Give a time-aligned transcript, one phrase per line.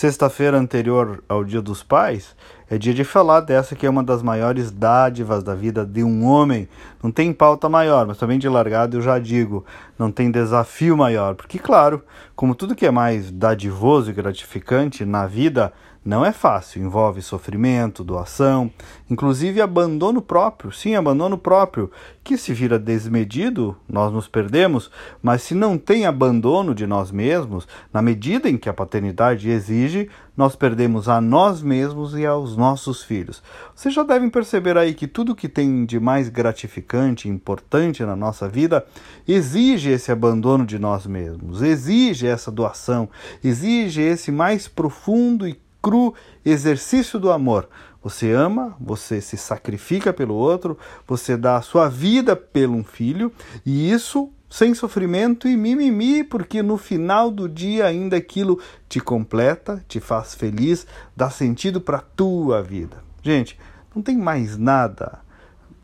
[0.00, 2.34] Sexta-feira anterior ao Dia dos Pais
[2.70, 6.24] é dia de falar dessa que é uma das maiores dádivas da vida de um
[6.24, 6.68] homem.
[7.02, 9.64] Não tem pauta maior, mas também de largada eu já digo,
[9.98, 11.34] não tem desafio maior.
[11.34, 12.00] Porque, claro,
[12.36, 15.72] como tudo que é mais dadivoso e gratificante na vida,
[16.02, 18.70] não é fácil, envolve sofrimento, doação,
[19.10, 20.72] inclusive abandono próprio.
[20.72, 21.90] Sim, abandono próprio,
[22.24, 24.90] que se vira desmedido, nós nos perdemos,
[25.22, 30.08] mas se não tem abandono de nós mesmos, na medida em que a paternidade exige,
[30.40, 33.42] nós perdemos a nós mesmos e aos nossos filhos.
[33.76, 38.48] Vocês já devem perceber aí que tudo que tem de mais gratificante importante na nossa
[38.48, 38.86] vida
[39.28, 43.06] exige esse abandono de nós mesmos, exige essa doação,
[43.44, 47.68] exige esse mais profundo e cru exercício do amor.
[48.02, 53.30] Você ama, você se sacrifica pelo outro, você dá a sua vida pelo um filho,
[53.66, 59.82] e isso sem sofrimento e mimimi, porque no final do dia ainda aquilo te completa,
[59.86, 60.86] te faz feliz,
[61.16, 62.98] dá sentido para a tua vida.
[63.22, 63.56] Gente,
[63.94, 65.20] não tem mais nada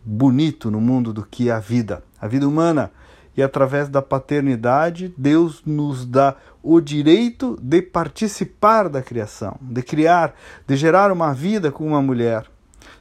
[0.05, 2.91] bonito no mundo do que a vida, a vida humana
[3.37, 10.35] e através da paternidade, Deus nos dá o direito de participar da criação, de criar,
[10.67, 12.47] de gerar uma vida com uma mulher.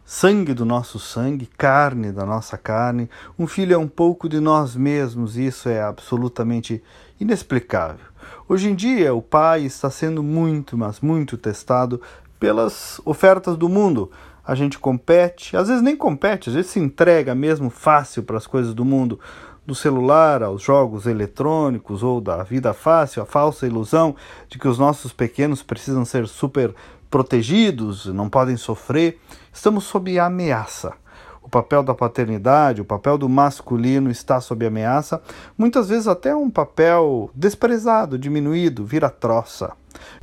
[0.08, 4.76] Sangue do nosso sangue, carne da nossa carne, um filho é um pouco de nós
[4.76, 6.84] mesmos, e isso é absolutamente
[7.20, 8.06] inexplicável.
[8.48, 12.00] Hoje em dia, o pai está sendo muito, mas muito testado
[12.40, 14.12] pelas ofertas do mundo.
[14.46, 18.46] A gente compete, às vezes nem compete, às vezes se entrega mesmo fácil para as
[18.46, 19.20] coisas do mundo
[19.66, 24.16] do celular aos jogos eletrônicos ou da vida fácil, a falsa ilusão
[24.48, 26.74] de que os nossos pequenos precisam ser super
[27.10, 29.20] protegidos, não podem sofrer,
[29.52, 30.94] estamos sob ameaça.
[31.42, 35.22] O papel da paternidade, o papel do masculino está sob ameaça,
[35.58, 39.74] muitas vezes até um papel desprezado, diminuído, vira troça.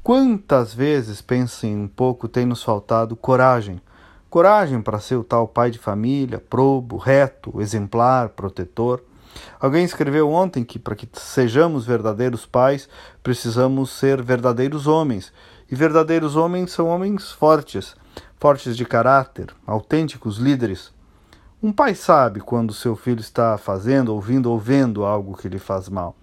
[0.03, 3.81] Quantas vezes, pensem um pouco, tem nos faltado coragem?
[4.29, 9.03] Coragem para ser o tal pai de família, probo, reto, exemplar, protetor.
[9.61, 12.89] Alguém escreveu ontem que para que sejamos verdadeiros pais,
[13.23, 15.33] precisamos ser verdadeiros homens.
[15.71, 17.95] E verdadeiros homens são homens fortes,
[18.39, 20.93] fortes de caráter, autênticos líderes.
[21.63, 25.89] Um pai sabe quando seu filho está fazendo, ouvindo ou vendo algo que lhe faz
[25.89, 26.17] mal.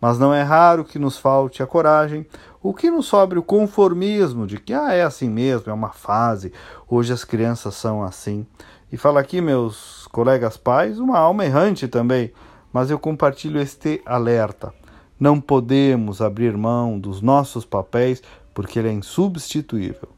[0.00, 2.26] Mas não é raro que nos falte a coragem,
[2.60, 6.52] o que nos sobre o conformismo de que ah, é assim mesmo, é uma fase,
[6.88, 8.44] hoje as crianças são assim.
[8.90, 12.32] E fala aqui, meus colegas pais, uma alma errante também
[12.72, 14.72] mas eu compartilho este alerta.
[15.18, 18.22] Não podemos abrir mão dos nossos papéis
[18.54, 20.08] porque ele é insubstituível.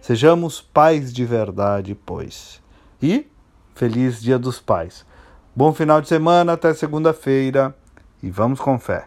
[0.00, 2.60] Sejamos pais de verdade, pois.
[3.00, 3.26] E
[3.74, 5.04] feliz Dia dos Pais.
[5.54, 7.74] Bom final de semana, até segunda-feira
[8.22, 9.06] e vamos com fé.